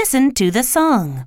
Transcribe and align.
listen 0.00 0.32
to 0.32 0.50
the 0.50 0.62
song. 0.62 1.26